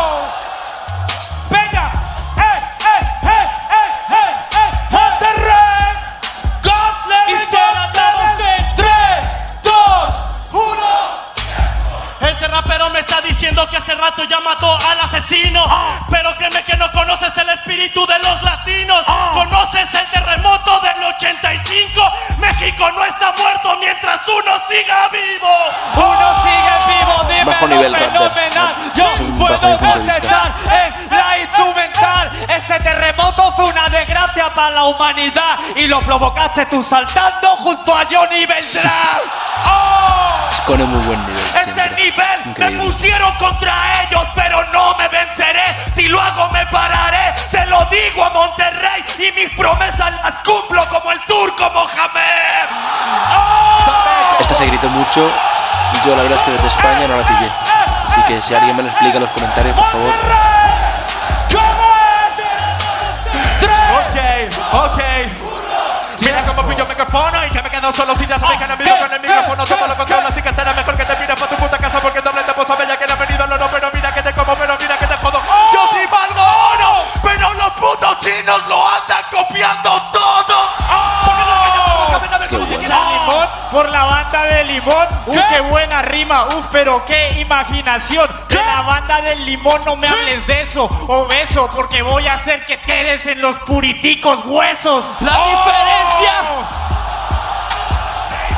Diciendo 13.38 13.68
que 13.70 13.78
hace 13.78 13.94
rato 13.94 14.24
ya 14.24 14.40
mató 14.40 14.76
al 14.76 15.00
asesino. 15.00 15.64
Pero 16.10 16.36
créeme 16.38 16.64
que 16.64 16.76
no 16.76 16.92
conoces 16.92 17.38
el 17.38 17.48
espíritu 17.50 18.04
de 18.08 18.18
los 18.18 18.42
latinos. 18.42 19.04
Conoces 19.32 19.94
el 19.94 20.08
terremoto 20.08 20.80
del 20.80 21.04
85. 21.04 22.14
México 22.40 22.92
no 22.94 23.06
está 23.06 23.32
muerto 23.38 23.78
mientras 23.80 24.28
uno 24.28 24.54
siga 24.68 25.08
vivo. 25.10 25.54
Uno 25.94 26.42
sigue 26.42 26.98
vivo, 26.98 27.26
dime 27.30 27.44
bajo 27.44 27.68
nivel 27.68 27.96
fenomenal. 27.96 28.76
Yo 28.96 29.06
puedo 29.38 29.78
contestar 29.78 30.54
en 30.66 31.16
la 31.16 31.38
instrumental. 31.38 32.32
Ese 32.50 32.80
terremoto 32.80 33.54
fue 33.54 33.66
una 33.66 33.88
desgracia 33.90 34.50
para 34.50 34.72
la 34.72 34.86
humanidad 34.86 35.60
y 35.76 35.86
lo 35.86 36.00
provocaste 36.02 36.66
tú 36.66 36.82
saltando 36.82 37.56
junto 37.58 37.96
a 37.96 38.04
Johnny 38.10 38.48
Beltrán. 38.48 39.22
Con 40.66 40.82
muy 40.90 41.06
buen 41.06 41.26
nivel. 41.26 41.77
Me 42.70 42.84
pusieron 42.84 43.32
contra 43.36 44.04
ellos, 44.04 44.26
pero 44.36 44.62
no 44.74 44.94
me 44.98 45.08
venceré. 45.08 45.64
Si 45.96 46.10
lo 46.10 46.22
hago, 46.22 46.50
me 46.50 46.66
pararé. 46.66 47.34
Se 47.50 47.66
lo 47.66 47.86
digo 47.86 48.26
a 48.26 48.30
Monterrey 48.30 49.06
y 49.20 49.32
mis 49.32 49.56
promesas 49.56 50.12
las 50.22 50.40
cumplo 50.40 50.86
como 50.90 51.12
el 51.14 51.20
turco 51.22 51.70
Mohamed. 51.74 52.68
¡Oh! 53.34 54.38
Esta 54.40 54.54
se 54.54 54.66
gritó 54.66 54.90
mucho. 54.90 55.32
Y 55.94 56.06
yo, 56.06 56.16
la 56.16 56.24
verdad 56.24 56.40
es 56.40 56.44
que 56.44 56.52
desde 56.52 56.68
España 56.68 57.08
no 57.08 57.16
la 57.16 57.24
pillé. 57.26 57.50
Así 58.04 58.22
que 58.24 58.42
si 58.42 58.54
alguien 58.54 58.76
me 58.76 58.84
lo 58.84 58.90
explica 58.90 59.16
en 59.16 59.24
los 59.24 59.32
comentarios, 59.32 59.76
por 59.76 59.86
favor. 59.86 60.14
Ok, 63.98 64.18
ok. 64.74 65.00
Mira 66.20 66.44
cómo 66.46 66.64
pillo 66.64 66.84
el 66.84 66.90
micrófono 66.90 67.46
y 67.46 67.50
que 67.52 67.62
me 67.62 67.70
quedo 67.70 67.92
solo 67.92 68.16
si 68.16 68.26
ya 68.26 68.40
sabes 68.40 68.58
que 68.58 68.66
con 68.66 68.74
el 68.74 69.20
micrófono. 69.22 69.66
Todo 69.66 69.88
lo 69.88 69.96
control, 69.96 70.26
así 70.26 70.42
que 70.42 70.52
será 70.52 70.74
mejor 70.74 70.87
copiando 79.38 80.02
todo. 80.12 80.78
Limón 82.88 83.48
por 83.72 83.90
la 83.90 84.06
banda 84.06 84.44
de 84.46 84.64
Limón. 84.64 85.08
¿Qué? 85.26 85.32
Uy, 85.32 85.44
qué 85.50 85.60
buena 85.62 86.02
rima. 86.04 86.46
Uf, 86.46 86.66
pero 86.72 87.04
qué 87.06 87.40
imaginación. 87.40 88.28
¿Qué? 88.48 88.58
De 88.58 88.66
la 88.66 88.82
banda 88.82 89.22
del 89.22 89.46
Limón 89.46 89.82
no 89.86 89.96
me 89.96 90.08
hables 90.08 90.48
de 90.48 90.62
eso, 90.62 90.90
o 91.08 91.28
beso, 91.28 91.70
porque 91.76 92.02
voy 92.02 92.28
a 92.28 92.36
hacer 92.36 92.66
que 92.66 92.80
quedes 92.80 93.26
en 93.26 93.42
los 93.42 93.56
puriticos 93.58 94.46
huesos. 94.46 95.04
La 95.20 95.38
¡Oh! 95.40 95.46
diferencia. 95.46 96.34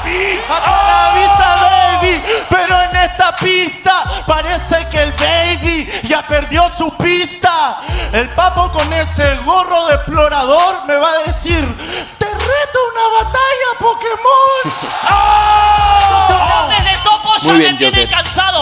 Baby. 0.04 0.42
A 0.50 0.60
toda 0.60 0.84
la 0.88 1.10
¡Oh! 1.10 1.16
vista, 1.16 1.56
baby. 2.02 2.24
Pero 2.50 2.82
en 2.82 2.96
esta 2.98 3.36
pista 3.36 4.04
parece 4.28 4.88
que 4.90 5.04
el 5.04 5.12
baby 5.14 5.92
ya 6.04 6.22
perdió 6.22 6.70
su 6.70 6.96
pista. 6.98 7.78
El 8.14 8.30
papo 8.30 8.72
con 8.72 8.92
ese 8.94 9.36
gorro 9.46 9.69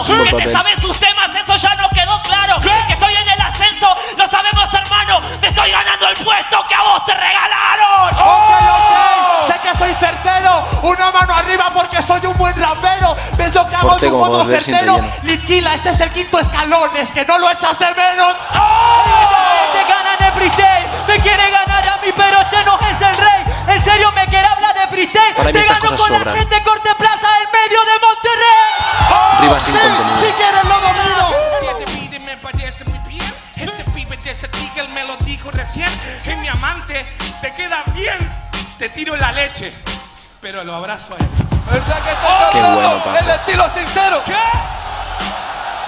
Joker. 0.07 0.23
cansado. 0.23 0.25
Sí. 0.29 0.35
Que 0.37 0.43
te 0.45 0.51
sabes 0.51 0.79
sus 0.79 0.97
temas, 0.99 1.29
eso 1.35 1.55
ya 1.55 1.75
nos 1.75 1.89
quedó 1.91 2.21
claro. 2.23 2.59
Que 2.61 2.93
estoy 2.93 3.13
en 3.15 3.29
el 3.29 3.41
ascenso, 3.41 3.97
lo 4.17 4.27
sabemos, 4.27 4.73
hermano. 4.73 5.21
Me 5.41 5.47
estoy 5.47 5.71
ganando 5.71 6.09
el 6.09 6.17
puesto 6.17 6.65
que 6.67 6.75
a 6.75 6.81
vos 6.81 7.05
te 7.05 7.13
regalaron. 7.13 8.13
Ok, 8.15 8.51
ok. 8.51 9.47
Sé 9.47 9.59
que 9.61 9.77
soy 9.77 9.93
certero. 9.95 10.65
Una 10.83 11.11
mano 11.11 11.33
arriba 11.35 11.69
porque 11.73 12.01
soy 12.01 12.25
un 12.25 12.37
buen 12.37 12.55
rapero. 12.55 13.15
¿Ves 13.37 13.53
lo 13.53 13.67
que 13.67 13.75
hago 13.75 13.89
Fuerte 13.89 14.05
de 14.05 14.11
un 14.11 14.19
modo 14.19 14.45
certero? 14.45 14.99
Liquila, 15.23 15.73
este 15.75 15.89
es 15.89 15.99
el 16.01 16.09
quinto 16.11 16.39
escalón. 16.39 16.95
Es 16.97 17.11
que 17.11 17.25
no 17.25 17.37
lo 17.37 17.49
echas 17.49 17.77
de 17.79 17.93
menos. 17.93 18.35
Te 19.73 19.83
ganan 19.83 20.17
el 20.19 20.31
freestyle, 20.33 20.85
me 21.07 21.19
quiere 21.19 21.49
ganar 21.51 21.87
a 21.87 21.97
mí, 21.97 22.11
pero 22.15 22.37
Che 22.49 22.63
no 22.63 22.79
es 22.79 23.01
el 23.01 23.17
rey. 23.17 23.43
En 23.67 23.83
serio 23.83 24.11
me 24.13 24.25
quiere 24.27 24.47
hablar 24.47 24.73
de 24.73 24.87
freestyle. 24.87 25.33
Para 25.35 25.47
mí 25.47 25.53
Te 25.53 25.59
estas 25.59 25.79
gano 25.81 25.89
cosas 25.91 26.07
sobran. 26.07 26.46
Leche, 39.47 39.71
pero 40.41 40.63
lo 40.63 40.75
abrazo 40.75 41.13
a 41.13 41.17
él. 41.17 41.29
Qué 42.51 42.59
bueno, 42.59 43.03
Paco. 43.03 43.17
El 43.17 43.29
estilo 43.29 43.65
sincero. 43.73 44.21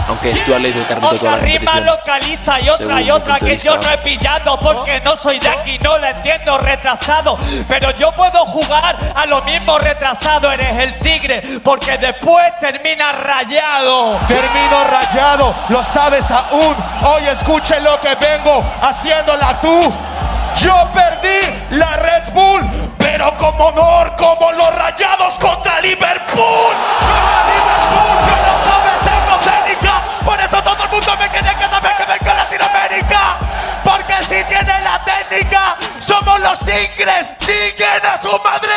Aunque 0.08 0.36
Stuart 0.38 0.62
le 0.62 0.70
hizo 0.70 0.80
el 0.80 0.88
carrito 0.88 1.08
toda 1.08 1.18
Otra 1.20 1.32
la 1.32 1.38
rima 1.38 1.80
localiza 1.82 2.60
y 2.62 2.70
otra 2.70 3.00
y 3.00 3.12
otra 3.12 3.38
que 3.38 3.58
yo 3.60 3.78
no 3.78 3.92
he 3.92 3.98
pillado 4.00 4.60
porque 4.60 5.00
no 5.02 5.16
soy 5.16 5.38
de 5.38 5.48
aquí, 5.48 5.78
no 5.80 6.00
la 6.00 6.10
entiendo 6.10 6.58
retrasado. 6.58 7.38
Pero 7.68 7.92
yo 7.92 8.12
puedo 8.14 8.44
jugar 8.46 8.98
a 9.16 9.26
lo 9.28 9.42
mismo 9.44 9.78
retrasado, 9.78 10.52
eres 10.52 10.80
el 10.80 11.00
tigre, 11.00 11.60
porque 11.64 11.98
después 12.00 12.58
termina 12.60 13.12
rayado. 13.12 14.18
Termino 14.28 14.84
rayado, 14.90 15.54
lo 15.70 15.84
sabes 15.84 16.32
aún. 16.32 16.76
Hoy 17.04 17.28
escuche 17.28 17.80
lo 17.82 18.00
que 18.00 18.16
vengo 18.16 18.64
haciéndola 18.82 19.62
tú. 19.62 19.94
Yo 20.58 20.74
perdí 20.94 21.78
la 21.78 21.96
Red 21.96 22.34
Bull, 22.34 22.89
pero 23.20 23.36
como 23.36 23.66
honor, 23.66 24.16
como 24.16 24.50
los 24.54 24.74
rayados 24.76 25.38
contra 25.40 25.82
Liverpool. 25.82 26.72
Contra 27.04 27.44
Liverpool, 27.52 28.16
que 28.24 28.36
no 28.48 28.54
sabes, 28.64 28.98
tengo 29.04 29.36
técnica. 29.44 29.94
Por 30.24 30.40
eso 30.40 30.64
todo 30.64 30.84
el 30.86 30.90
mundo 30.90 31.18
me 31.20 31.28
quiere 31.28 31.54
cada 31.60 31.80
vez 31.82 31.92
que 31.98 32.06
venga 32.06 32.34
Latinoamérica. 32.34 33.38
Porque 33.84 34.14
si 34.24 34.44
tiene 34.46 34.74
la 34.82 35.02
técnica, 35.02 35.76
somos 36.00 36.40
los 36.40 36.60
tigres. 36.60 37.30
Siguen 37.42 38.06
a 38.06 38.22
su 38.22 38.32
madre 38.42 38.72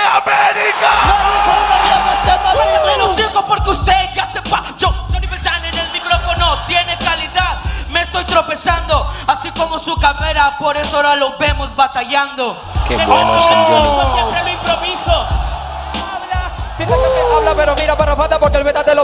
Por 10.63 10.77
eso 10.77 10.97
ahora 10.97 11.17
lo 11.17 11.37
vemos 11.39 11.75
batallando. 11.75 12.57
Qué 12.87 12.95
bueno 12.95 13.37
es 13.37 13.45
Johnny. 13.47 13.85
Yo 13.85 14.13
siempre 14.15 14.43
lo 14.45 14.49
improviso. 14.51 15.27
Que 16.79 16.87
me 16.87 16.95
habla, 16.95 17.53
pero 17.57 17.75
mira 17.75 17.97
para 17.97 18.15
falta 18.15 18.39
porque 18.39 18.59
el 18.59 18.65
meta 18.65 18.85
te 18.85 18.95
lo 18.95 19.02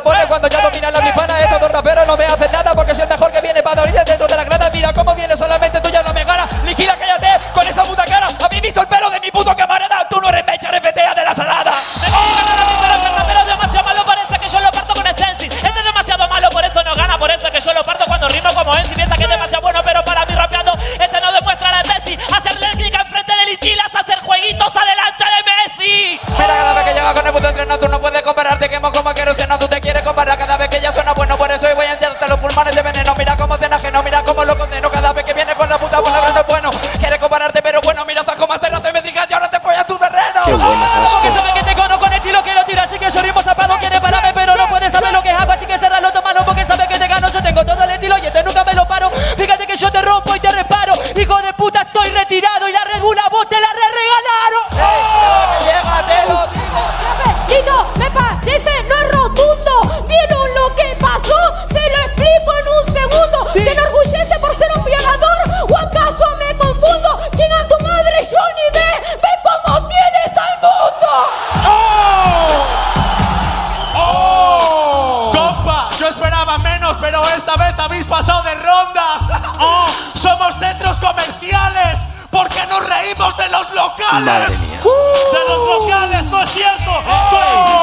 somos 80.48 80.58
centros 80.58 80.98
comerciales. 80.98 81.98
porque 82.30 82.60
nos 82.66 82.86
reímos 82.86 83.34
de 83.38 83.48
los 83.48 83.70
locales? 83.72 84.58
Mía. 84.60 84.80
De 84.80 85.48
los 85.48 85.82
locales, 85.82 86.22
no 86.24 86.42
es 86.42 86.50
cierto. 86.50 87.02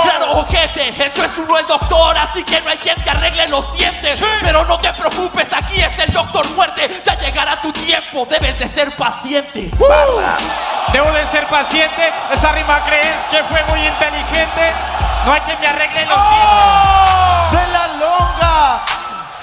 Claro, 0.03 0.39
ojete, 0.39 1.03
esto 1.03 1.23
es 1.23 1.37
uno 1.39 1.57
el 1.57 1.65
doctor, 1.65 2.15
así 2.15 2.43
que 2.43 2.61
no 2.61 2.69
hay 2.69 2.77
quien 2.77 2.95
te 3.03 3.09
arregle 3.09 3.47
los 3.47 3.73
dientes. 3.73 4.23
Pero 4.41 4.63
no 4.65 4.77
te 4.77 4.93
preocupes, 4.93 5.51
aquí 5.51 5.81
está 5.81 6.03
el 6.03 6.13
doctor 6.13 6.47
muerte. 6.51 7.01
Ya 7.03 7.17
llegará 7.17 7.59
tu 7.59 7.71
tiempo, 7.73 8.27
debes 8.29 8.57
de 8.59 8.67
ser 8.67 8.95
paciente. 8.95 9.71
Debo 10.93 11.11
de 11.11 11.25
ser 11.31 11.47
paciente. 11.47 12.13
Esa 12.31 12.51
rima 12.51 12.81
crees 12.85 13.25
que 13.31 13.43
fue 13.45 13.63
muy 13.63 13.79
inteligente. 13.85 14.73
No 15.25 15.33
hay 15.33 15.41
quien 15.41 15.59
me 15.59 15.67
arregle 15.67 16.05
los 16.05 16.19
dientes. 16.29 17.51
De 17.51 17.67
la 17.73 17.87
longa. 17.99 18.85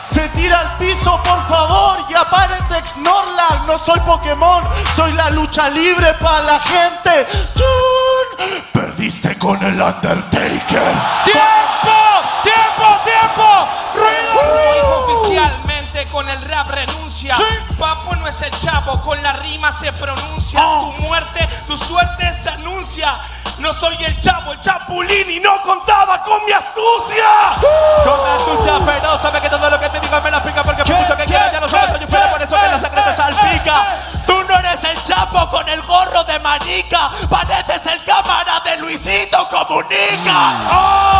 Se 0.09 0.29
tira 0.31 0.59
al 0.59 0.77
piso, 0.79 1.23
por 1.23 1.47
favor, 1.47 2.05
y 2.09 2.15
apárate 2.15 2.83
Snorlax. 2.89 3.67
No 3.67 3.79
soy 3.79 4.01
Pokémon, 4.01 4.63
soy 4.95 5.13
la 5.13 5.31
lucha 5.31 5.71
libre 5.71 6.13
para 6.15 6.43
la 6.43 6.61
gente. 6.61 7.27
¡Chun! 7.57 8.63
Perdiste 8.73 9.39
con 9.39 9.63
el 9.63 9.81
Undertaker. 9.81 10.95
¡Tiempo! 11.25 11.99
¡Tiempo! 12.43 13.01
¡Tiempo! 13.05 13.69
¡Ruido! 13.95 15.01
Oficialmente 15.01 16.05
con 16.11 16.29
el 16.29 16.49
rap 16.49 16.69
renuncia. 16.71 17.37
Papo 17.79 18.17
no 18.17 18.27
es 18.27 18.43
el 18.43 18.51
chavo, 18.59 19.01
con 19.03 19.23
la 19.23 19.33
rima 19.35 19.73
se 19.73 19.93
pronuncia. 19.93 20.61
Tu 20.61 21.03
muerte, 21.03 21.49
tu 21.67 21.77
suerte 21.77 22.33
se 22.33 22.51
anuncia. 22.51 23.15
No 23.63 23.73
soy 23.73 23.97
el 24.05 24.21
chavo, 24.21 24.53
el 24.53 24.61
chapulín 24.61 25.31
y 25.31 25.39
no 25.39 25.63
contaba 25.63 26.21
con 26.25 26.45
mi 26.45 26.51
astucia. 26.51 27.55
Con 28.03 28.19
astucia, 28.29 28.75
pero 28.85 29.23
sabe 29.23 29.41
que 29.41 29.49
todo 29.49 29.71
lo 29.71 29.79
que 29.79 29.89
te 29.89 30.01
digo 30.01 30.21
me 30.21 30.31
lo 30.33 30.37
explica 30.39 30.65
porque 30.65 30.85
por 30.85 30.97
mucho 30.97 31.17
que 31.17 31.25
quieras 31.27 31.53
ya 31.53 31.61
no 31.61 31.69
somos 31.69 31.91
soy 31.91 32.03
un 32.03 32.11
pelo, 32.11 32.29
por 32.29 32.43
eso 32.43 32.57
que 32.57 32.67
la 32.67 32.81
sangre 32.81 33.03
te 33.03 33.17
salpica. 33.17 33.87
Tú 34.27 34.43
no 34.49 34.59
eres 34.59 34.83
el 34.83 35.05
chapo 35.05 35.49
con 35.49 35.69
el 35.69 35.81
gorro 35.83 36.25
de 36.25 36.41
manica, 36.41 37.11
pareces 37.31 37.87
el 37.87 38.03
cámara 38.03 38.61
de 38.65 38.79
Luisito 38.79 39.49
Comunica. 39.49 40.55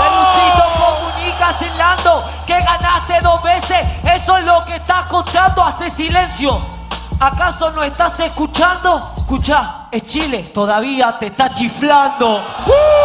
Pelucito 0.03 0.65
comunica 0.81 1.55
Lando 1.79 2.29
que 2.45 2.59
ganaste 2.59 3.21
dos 3.21 3.41
veces. 3.41 3.87
Eso 4.05 4.37
es 4.39 4.47
lo 4.49 4.65
que 4.65 4.75
estás 4.75 5.09
contando. 5.09 5.63
Hace 5.63 5.91
silencio. 5.91 6.82
¿Acaso 7.23 7.71
no 7.71 7.85
estás 7.85 8.19
escuchando? 8.19 9.13
Escucha, 9.17 9.87
es 9.93 10.05
Chile, 10.07 10.51
todavía 10.53 11.17
te 11.21 11.29
está 11.29 11.55
chiflando. 11.55 12.43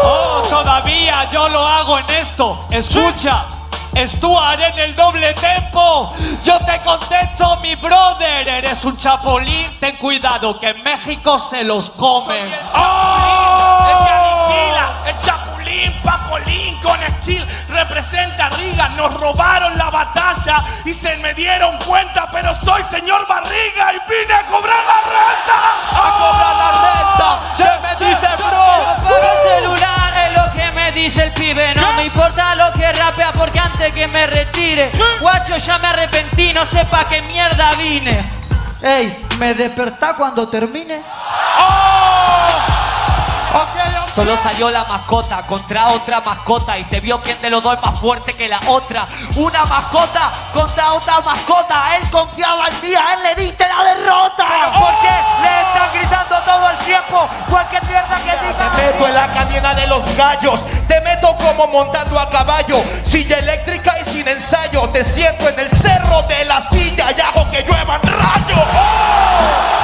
Oh, 0.01 0.41
todavía 0.49 1.25
yo 1.25 1.47
lo 1.49 1.59
hago 1.67 1.99
en 1.99 2.09
esto. 2.09 2.65
Escucha. 2.71 3.45
Stuart 3.95 4.59
en 4.59 4.79
el 4.79 4.95
doble 4.95 5.35
tempo. 5.35 6.11
Yo 6.43 6.57
te 6.65 6.79
contesto, 6.79 7.57
mi 7.61 7.75
brother. 7.75 8.49
Eres 8.49 8.83
un 8.85 8.97
chapulín. 8.97 9.67
Ten 9.79 9.95
cuidado 9.97 10.59
que 10.59 10.69
en 10.69 10.81
México 10.81 11.37
se 11.37 11.63
los 11.63 11.91
comen. 11.91 12.43
El 12.43 12.51
chapulín, 12.73 13.85
el 13.85 14.03
que 14.03 14.09
aniquila, 14.09 14.89
el 15.05 15.19
chapulín, 15.19 15.93
papolín 16.03 16.75
con 16.81 16.97
skill 17.21 17.45
representa 17.77 18.47
a 18.47 18.49
Riga. 18.49 18.89
Nos 18.89 19.13
robaron 19.19 19.77
la 19.77 19.89
batalla 19.89 20.63
y 20.85 20.93
se 20.93 21.15
me 21.17 21.33
dieron 21.33 21.77
cuenta, 21.85 22.27
pero 22.31 22.53
soy 22.53 22.81
señor 22.83 23.27
Barriga 23.27 23.93
y 23.93 23.99
vine 24.09 24.33
a 24.33 24.45
cobrar 24.47 24.83
la 24.91 24.99
renta. 25.15 25.57
A 25.91 26.07
cobrar 26.21 26.55
la 26.63 26.71
renta. 26.87 27.29
¿Qué 27.57 27.71
me 27.83 27.91
dice, 28.05 28.29
bro? 28.37 28.67
El 29.15 29.57
celular, 29.57 30.13
es 30.25 30.37
lo 30.37 30.53
que 30.53 30.71
me 30.71 30.91
dice 30.91 31.23
el 31.25 31.33
pibe. 31.33 31.75
No 31.75 31.93
me 31.93 32.05
importa 32.05 32.55
lo 32.55 32.73
que 32.73 32.91
rapea 32.93 33.31
porque 33.33 33.59
antes 33.59 33.93
que 33.93 34.07
me 34.07 34.25
retire, 34.25 34.91
guacho, 35.19 35.57
ya 35.57 35.77
me 35.77 35.87
arrepentí, 35.87 36.53
no 36.53 36.65
sé 36.65 36.83
pa' 36.85 37.07
qué 37.07 37.21
mierda 37.21 37.71
vine. 37.75 38.29
Ey, 38.81 39.27
¿me 39.37 39.53
despertá 39.53 40.13
cuando 40.15 40.47
termine? 40.47 41.03
Solo 44.17 44.35
salió 44.41 44.71
la 44.71 44.83
mascota 44.83 45.45
contra 45.45 45.89
otra 45.89 46.21
mascota 46.21 46.75
y 46.75 46.83
se 46.83 46.99
vio 46.99 47.21
quién 47.21 47.39
de 47.39 47.51
los 47.51 47.63
dos 47.63 47.75
es 47.75 47.83
más 47.83 47.99
fuerte 47.99 48.33
que 48.33 48.47
la 48.47 48.59
otra. 48.65 49.05
Una 49.35 49.63
mascota 49.65 50.31
contra 50.51 50.93
otra 50.93 51.21
mascota. 51.21 51.95
Él 51.97 52.09
confiaba 52.09 52.67
en 52.67 52.81
mí, 52.81 52.95
a 52.95 53.13
él 53.13 53.19
le 53.21 53.43
diste 53.43 53.63
la 53.67 53.83
derrota. 53.93 54.43
¿Por 54.73 54.89
qué 55.01 55.13
le 55.43 55.61
están 55.61 55.93
gritando 55.93 56.35
todo 56.47 56.67
el 56.71 56.77
tiempo? 56.79 57.29
Cualquier 57.47 57.85
mierda 57.85 58.17
que 58.17 58.47
diga. 58.47 58.71
Te 58.75 58.81
meto 58.81 59.07
en 59.07 59.13
la 59.13 59.27
cadena 59.27 59.73
de 59.75 59.85
los 59.85 60.17
gallos, 60.17 60.65
te 60.87 60.99
meto 61.01 61.37
como 61.37 61.67
montando 61.67 62.19
a 62.19 62.27
caballo, 62.27 62.83
silla 63.03 63.37
eléctrica 63.37 63.99
y 64.01 64.05
sin 64.05 64.27
ensayo, 64.27 64.89
te 64.89 65.05
siento 65.05 65.47
en 65.47 65.59
el 65.59 65.69
cerro 65.69 66.23
de 66.23 66.43
la 66.43 66.59
silla 66.59 67.11
y 67.15 67.21
hago 67.21 67.47
que 67.51 67.61
lluevan 67.61 68.01
rayos. 68.01 68.65
¡Ay, 68.73 69.76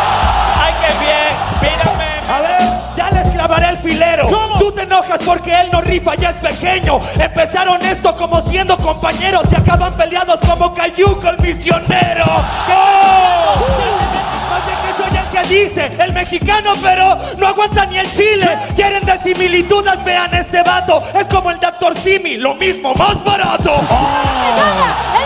Tú 4.60 4.72
te 4.72 4.84
enojas 4.84 5.20
porque 5.26 5.54
él 5.60 5.70
no 5.72 5.82
rifa, 5.82 6.16
ya 6.16 6.30
es 6.30 6.38
pequeño. 6.38 7.02
Empezaron 7.20 7.82
esto 7.86 8.16
como 8.16 8.42
siendo 8.48 8.78
compañeros 8.78 9.44
y 9.52 9.56
acaban 9.56 9.94
peleados 9.94 10.40
como 10.40 10.74
Cayuco 10.74 11.28
el 11.28 11.38
misionero. 11.40 12.26
Oye, 14.56 14.74
que 14.84 14.92
soy 15.04 15.18
el 15.18 15.28
que 15.30 15.44
dice, 15.54 15.92
el 16.00 16.14
mexicano, 16.14 16.76
pero 16.82 17.18
no 17.38 17.48
aguanta 17.48 17.86
ni 17.86 17.98
el 17.98 18.12
chile. 18.12 18.58
Quieren 18.76 19.06
de 19.06 19.18
similitudes, 19.20 20.04
vean 20.04 20.34
este 20.34 20.64
vato. 20.64 21.04
Es 21.14 21.28
como 21.28 21.52
el 21.52 21.60
Dr. 21.60 21.98
Simi, 22.04 22.38
lo 22.38 22.56
mismo, 22.56 22.94
más 22.96 23.22
barato. 23.24 23.82
¡Me 23.82 25.23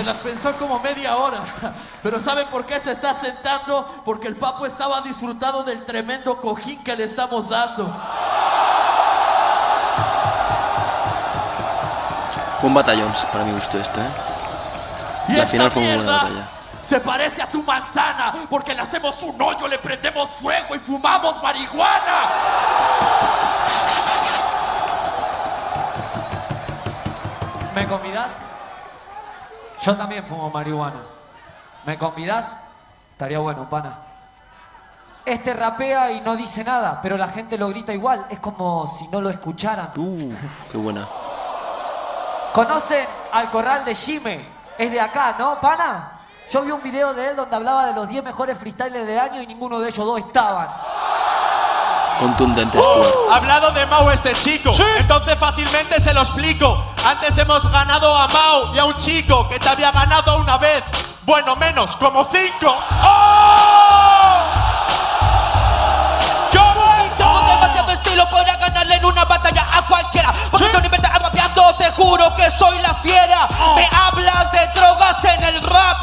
Se 0.00 0.06
las 0.06 0.16
pensó 0.16 0.56
como 0.56 0.78
media 0.78 1.14
hora. 1.14 1.40
Pero 2.02 2.18
¿saben 2.20 2.46
por 2.46 2.64
qué 2.64 2.80
se 2.80 2.92
está 2.92 3.12
sentando? 3.12 4.00
Porque 4.02 4.28
el 4.28 4.36
papo 4.36 4.64
estaba 4.64 5.02
disfrutando 5.02 5.62
del 5.62 5.84
tremendo 5.84 6.38
cojín 6.38 6.82
que 6.82 6.96
le 6.96 7.04
estamos 7.04 7.50
dando. 7.50 7.94
Fue 12.58 12.68
un 12.68 12.72
batallón 12.72 13.12
para 13.30 13.44
mi 13.44 13.52
gusto 13.52 13.76
esto, 13.76 14.00
¿eh? 14.00 14.10
Y 15.28 15.32
La 15.34 15.46
final 15.46 15.70
fue 15.70 15.82
mierda 15.82 16.12
batalla. 16.12 16.48
Se 16.80 16.98
parece 17.00 17.42
a 17.42 17.46
tu 17.46 17.62
manzana, 17.62 18.34
porque 18.48 18.74
le 18.74 18.80
hacemos 18.80 19.22
un 19.22 19.42
hoyo, 19.42 19.68
le 19.68 19.78
prendemos 19.78 20.30
fuego 20.30 20.76
y 20.76 20.78
fumamos 20.78 21.42
marihuana. 21.42 22.22
¿Me 27.74 27.86
convidas? 27.86 28.30
Yo 29.82 29.96
también 29.96 30.24
fumo 30.24 30.50
marihuana. 30.50 31.00
¿Me 31.86 31.96
convidas? 31.96 32.46
Estaría 33.12 33.38
bueno, 33.38 33.68
pana. 33.68 33.96
Este 35.24 35.54
rapea 35.54 36.12
y 36.12 36.20
no 36.20 36.36
dice 36.36 36.64
nada, 36.64 37.00
pero 37.02 37.16
la 37.16 37.28
gente 37.28 37.56
lo 37.56 37.68
grita 37.68 37.92
igual. 37.92 38.26
Es 38.30 38.40
como 38.40 38.86
si 38.98 39.08
no 39.08 39.20
lo 39.20 39.30
escucharan. 39.30 39.90
Uf, 39.96 40.64
qué 40.70 40.76
buena. 40.76 41.06
¿Conocen 42.52 43.06
al 43.32 43.50
corral 43.50 43.84
de 43.84 43.94
Jime? 43.94 44.44
Es 44.76 44.90
de 44.90 45.00
acá, 45.00 45.36
¿no, 45.38 45.60
pana? 45.60 46.12
Yo 46.50 46.62
vi 46.62 46.72
un 46.72 46.82
video 46.82 47.14
de 47.14 47.28
él 47.28 47.36
donde 47.36 47.54
hablaba 47.54 47.86
de 47.86 47.92
los 47.92 48.08
10 48.08 48.24
mejores 48.24 48.58
freestyles 48.58 49.06
del 49.06 49.18
año 49.18 49.40
y 49.40 49.46
ninguno 49.46 49.78
de 49.78 49.88
ellos 49.88 50.04
dos 50.04 50.18
estaban. 50.18 50.68
Contundente 52.20 52.78
Stuart. 52.78 53.32
Hablado 53.32 53.70
de 53.70 53.86
Mau 53.86 54.10
este 54.10 54.34
chico, 54.34 54.70
entonces 54.98 55.38
fácilmente 55.38 55.98
se 56.00 56.12
lo 56.12 56.20
explico. 56.20 56.92
Antes 57.06 57.36
hemos 57.38 57.68
ganado 57.72 58.14
a 58.14 58.28
Mau 58.28 58.74
y 58.74 58.78
a 58.78 58.84
un 58.84 58.94
chico 58.96 59.48
que 59.48 59.58
te 59.58 59.66
había 59.66 59.90
ganado 59.90 60.36
una 60.36 60.58
vez. 60.58 60.84
Bueno, 61.22 61.56
menos, 61.56 61.96
como 61.96 62.24
cinco. 62.24 62.76
Yo 66.52 66.62
voy 66.74 67.08
tengo 67.16 67.40
demasiado 67.40 67.92
estilo 67.92 68.26
para 68.26 68.54
ganarle 68.56 68.96
en 68.96 69.04
una 69.06 69.24
batalla 69.24 69.66
a 69.72 69.82
cualquiera. 69.86 70.34
Porque 70.50 70.66
estoy 70.66 70.84
inventa 70.84 71.18
rapeando, 71.18 71.74
te 71.76 71.90
juro 71.92 72.34
que 72.36 72.50
soy 72.50 72.78
la 72.80 72.92
fiera. 72.96 73.48
Me 73.76 73.88
hablas 73.90 74.52
de 74.52 74.66
drogas 74.78 75.24
en 75.24 75.42
el 75.44 75.62
rap. 75.62 75.96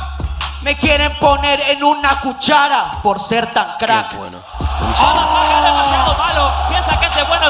Me 0.64 0.76
quieren 0.76 1.14
poner 1.20 1.62
en 1.62 1.84
una 1.84 2.20
cuchara 2.20 2.90
por 3.04 3.20
ser 3.20 3.52
tan 3.54 3.74
crack. 3.74 4.16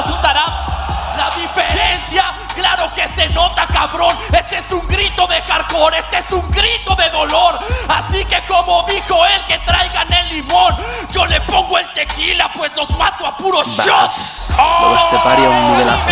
Tarap. 0.04 0.48
La 1.16 1.30
diferencia, 1.30 2.24
claro 2.54 2.88
que 2.94 3.08
se 3.08 3.28
nota, 3.30 3.66
cabrón. 3.66 4.16
Este 4.32 4.58
es 4.58 4.70
un 4.70 4.86
grito 4.86 5.26
de 5.26 5.42
hardcore, 5.42 5.98
este 5.98 6.18
es 6.18 6.30
un 6.30 6.48
grito 6.50 6.94
de 6.94 7.10
dolor. 7.10 7.58
Así 7.88 8.24
que 8.24 8.40
como 8.46 8.84
dijo 8.84 9.26
él, 9.26 9.44
que 9.48 9.58
traigan 9.58 10.12
el 10.12 10.28
limón. 10.28 10.76
Yo 11.10 11.26
le 11.26 11.40
pongo 11.40 11.78
el 11.78 11.92
tequila, 11.92 12.48
pues 12.54 12.74
los 12.76 12.88
mato 12.90 13.26
a 13.26 13.36
puro 13.36 13.64
shot. 13.64 13.86
Vas. 13.86 14.54
Luego 14.56 14.96
este 14.96 15.18
paria 15.18 15.48
un 15.48 15.68
nivelazo 15.68 16.06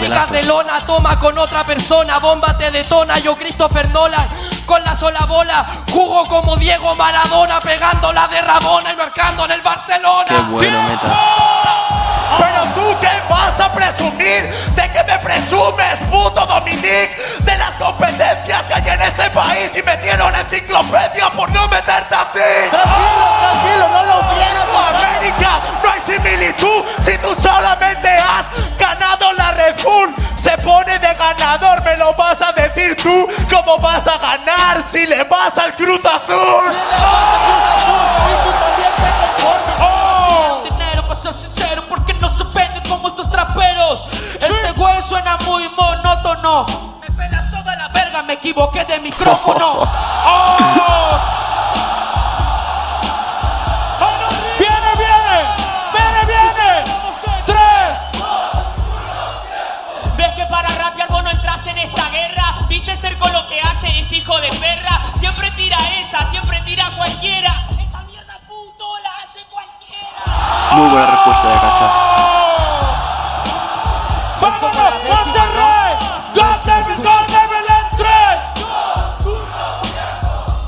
digas 0.00 0.30
de 0.30 0.42
lona, 0.42 0.80
toma 0.86 1.18
con 1.18 1.38
otra 1.38 1.64
persona, 1.64 2.18
bomba 2.18 2.56
te 2.56 2.70
detona, 2.70 3.18
yo 3.18 3.36
Christopher 3.36 3.88
Nolan, 3.90 4.26
con 4.64 4.82
la 4.84 4.94
sola 4.94 5.24
bola, 5.26 5.64
jugo 5.90 6.26
como 6.28 6.56
Diego 6.56 6.94
Maradona, 6.96 7.60
pegándola 7.60 8.28
de 8.28 8.40
Rabona 8.42 8.92
y 8.92 8.96
marcando 8.96 9.44
en 9.44 9.52
el 9.52 9.62
Barcelona. 9.62 10.26
Qué 10.26 10.34
bueno, 10.34 10.82
meta. 10.82 11.65
Presumir? 14.10 14.44
¿De 14.74 14.92
qué 14.92 15.04
me 15.04 15.18
presumes, 15.18 15.98
puto 16.10 16.46
Dominic? 16.46 17.16
De 17.40 17.56
las 17.58 17.76
competencias 17.76 18.66
que 18.66 18.74
hay 18.74 18.88
en 18.88 19.02
este 19.02 19.30
país 19.30 19.76
y 19.76 19.82
metieron 19.82 20.34
enciclopedia 20.34 21.30
por 21.30 21.50
no 21.50 21.68
meterte 21.68 22.14
a 22.14 22.32
ti. 22.32 22.40
Tranquilo, 22.70 23.36
tranquilo, 23.40 23.88
no 23.88 24.02
lo 24.04 24.34
vieron. 24.34 24.56
América, 24.76 25.60
no 25.82 25.90
hay 25.90 26.00
similitud 26.04 26.84
si 27.04 27.18
tú 27.18 27.34
solamente 27.40 28.08
has 28.08 28.46
ganado 28.78 29.32
la 29.32 29.52
Red 29.52 29.76
Bull. 29.82 30.14
Se 30.36 30.56
pone 30.58 30.98
de 30.98 31.14
ganador, 31.14 31.82
me 31.82 31.96
lo 31.96 32.14
vas 32.14 32.40
a 32.40 32.52
decir 32.52 32.96
tú. 33.02 33.26
¿Cómo 33.50 33.78
vas 33.78 34.06
a 34.06 34.18
ganar 34.18 34.82
si 34.90 35.06
le 35.06 35.24
vas 35.24 35.56
al 35.58 35.74
Cruz 35.74 36.00
Azul? 36.04 36.72
dinero 40.64 41.02
para 41.02 41.14
ser 41.14 41.34
sincero 41.34 41.46
porque 41.46 41.55
me 46.46 47.10
pelas 47.10 47.50
toda 47.50 47.74
la 47.74 47.88
verga 47.88 48.22
me 48.22 48.34
equivoqué 48.34 48.84
de 48.84 49.00
micrófono 49.00 49.82
¡Oh! 50.28 50.56
¡Viene, 54.58 54.90
viene! 54.96 55.38
¡Viene, 55.92 56.20
viene! 56.24 56.84
¡Tres! 57.46 57.98
¿Ves 60.16 60.32
que 60.36 60.46
para 60.46 60.68
rapear 60.68 61.08
vos 61.08 61.24
no 61.24 61.30
entras 61.30 61.66
en 61.66 61.78
esta 61.78 62.08
guerra? 62.10 62.54
¿Viste 62.68 62.96
ser 62.96 63.18
con 63.18 63.32
lo 63.32 63.44
que 63.48 63.60
hace 63.60 63.98
este 63.98 64.16
hijo 64.18 64.38
de 64.38 64.50
perra? 64.50 65.00
Siempre 65.18 65.50
tira 65.52 65.78
esa, 66.00 66.30
siempre 66.30 66.60
tira 66.64 66.88
cualquiera. 66.96 67.66
Esa 67.70 68.02
mierda 68.02 68.38
puto 68.46 68.86
la 69.02 69.10
hace 69.10 69.44
cualquiera. 69.50 70.76
Muy 70.76 70.90
buena 70.90 71.06
respuesta 71.06 71.35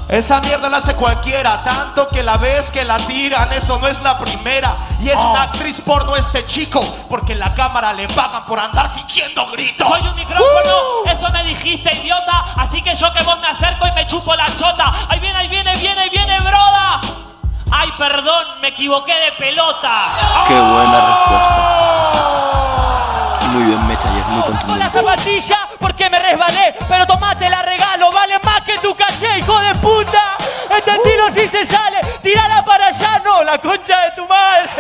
Esa 0.09 0.41
mierda 0.41 0.71
la 0.71 0.79
hace 0.79 0.95
cualquiera, 0.95 1.63
tanto 1.63 2.09
que 2.09 2.23
la 2.23 2.39
ves 2.39 2.71
que 2.71 2.83
la 2.83 2.97
tiran, 2.97 3.53
eso 3.53 3.79
no 3.79 3.87
es 3.89 4.01
la 4.01 4.17
primera. 4.19 4.75
Y 5.03 5.11
es 5.11 5.17
una 5.17 5.43
actriz 5.43 5.83
porno 5.83 6.17
este 6.17 6.47
chico, 6.47 6.81
porque 7.11 7.35
en 7.35 7.41
la 7.41 7.53
cámara 7.55 7.93
le 7.93 8.09
pagan 8.09 8.47
por 8.47 8.59
andar 8.59 8.91
fingiendo 8.95 9.47
gritos. 9.51 9.87
Soy 9.87 10.01
un 10.09 10.15
micrófono, 10.17 11.05
eso 11.07 11.29
me 11.31 11.45
dijiste, 11.45 11.95
idiota. 11.95 12.47
Así 12.57 12.81
que 12.81 12.95
yo 12.95 13.13
que 13.13 13.23
vos 13.23 13.39
me 13.41 13.49
acerco 13.49 13.87
y 13.87 13.93
me 13.93 14.07
chupo 14.07 14.35
la 14.35 14.47
chota. 14.57 14.95
Ahí 15.11 15.21
viene, 15.21 15.41
ahí 15.41 15.49
viene, 15.49 15.77
viene, 15.77 16.09
viene, 16.09 16.41
broda. 16.41 17.03
Ay, 17.71 17.93
perdón, 17.99 18.45
me 18.63 18.69
equivoqué 18.69 19.13
de 19.13 19.33
pelota. 19.33 20.09
Qué 20.49 20.55
buena 20.59 21.07
respuesta. 21.07 21.75
Muy 23.53 23.63
bien, 23.65 23.87
Mecha, 23.87 24.09
ayer, 24.09 24.25
muy 24.25 24.41
Con 24.43 24.53
la 24.53 24.59
contundente. 24.59 24.99
zapatilla 24.99 25.58
porque 25.79 26.09
me 26.11 26.19
resbalé, 26.19 26.75
pero 26.89 27.07
tomate 27.07 27.49
la 27.49 27.63
regalo, 27.63 28.11
vale 28.13 28.39
más 28.41 28.63
que 28.63 28.79
tu 28.79 28.95
caché, 28.95 29.39
hijo 29.39 29.59
de 29.61 29.75
puta. 29.77 30.37
Este 30.71 30.93
tiro 31.03 31.31
si 31.31 31.49
se 31.49 31.65
sale, 31.67 32.01
tirala 32.23 32.65
para 32.65 32.87
allá, 32.87 33.23
no, 33.25 33.43
la 33.43 33.59
concha 33.59 34.01
de 34.03 34.11
tu 34.13 34.27
madre. 34.27 34.71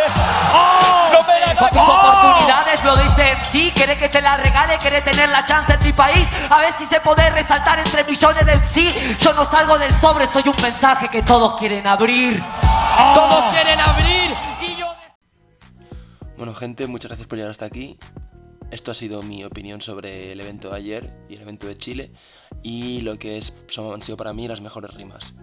No 1.12 1.22
me 1.22 1.40
la 1.40 1.54
Con 1.54 1.70
mis 1.72 1.82
oportunidades 1.82 2.84
lo 2.84 2.96
dicen 2.96 3.38
sí, 3.50 3.72
quiere 3.74 3.96
que 3.96 4.08
te 4.08 4.20
la 4.20 4.36
regale, 4.36 4.76
quiere 4.78 5.00
tener 5.02 5.28
la 5.28 5.44
chance 5.44 5.72
en 5.72 5.84
mi 5.84 5.92
país, 5.92 6.26
a 6.50 6.58
ver 6.58 6.74
si 6.78 6.86
se 6.86 7.00
puede 7.00 7.28
resaltar 7.30 7.78
entre 7.78 8.04
millones 8.04 8.44
de 8.46 8.54
sí. 8.66 9.16
Yo 9.20 9.32
no 9.32 9.44
salgo 9.50 9.78
del 9.78 9.92
sobre, 10.00 10.26
soy 10.28 10.44
un 10.46 10.56
mensaje 10.62 11.08
que 11.08 11.22
todos 11.22 11.58
quieren 11.58 11.86
abrir. 11.86 12.42
Todos 13.14 13.44
quieren 13.54 13.80
abrir 13.80 14.34
y 14.60 14.76
yo... 14.76 14.86
Bueno, 16.36 16.54
gente, 16.54 16.86
muchas 16.86 17.08
gracias 17.10 17.28
por 17.28 17.36
llegar 17.38 17.50
hasta 17.50 17.66
aquí. 17.66 17.98
Esto 18.70 18.90
ha 18.90 18.94
sido 18.94 19.22
mi 19.22 19.44
opinión 19.44 19.80
sobre 19.80 20.32
el 20.32 20.40
evento 20.40 20.70
de 20.70 20.76
ayer 20.76 21.10
y 21.28 21.34
el 21.34 21.42
evento 21.42 21.66
de 21.66 21.78
Chile 21.78 22.12
y 22.62 23.00
lo 23.00 23.18
que 23.18 23.38
es, 23.38 23.54
son, 23.68 23.94
han 23.94 24.02
sido 24.02 24.16
para 24.16 24.32
mí 24.32 24.46
las 24.46 24.60
mejores 24.60 24.92
rimas. 24.94 25.34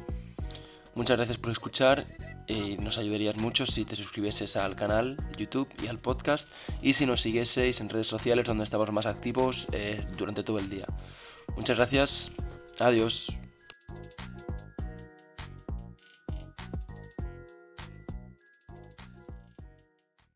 Muchas 0.94 1.18
gracias 1.18 1.38
por 1.38 1.52
escuchar. 1.52 2.06
eh, 2.48 2.78
nos 2.80 2.98
ayudarías 3.00 3.36
mucho 3.38 3.66
si 3.66 3.86
te 3.86 3.96
suscribieses 3.96 4.56
al 4.56 4.76
canal 4.76 5.18
YouTube 5.38 5.68
y 5.82 5.88
al 5.88 5.98
podcast 5.98 6.52
y 6.82 6.94
si 6.94 7.06
nos 7.06 7.22
siguieseis 7.22 7.82
en 7.82 7.90
redes 7.90 8.08
sociales 8.08 8.46
donde 8.46 8.64
estamos 8.64 8.92
más 8.92 9.08
activos 9.08 9.68
eh, 9.72 10.00
durante 10.18 10.44
todo 10.44 10.60
el 10.60 10.70
día. 10.70 10.86
Muchas 11.56 11.78
gracias. 11.78 12.32
Adiós. 12.80 13.36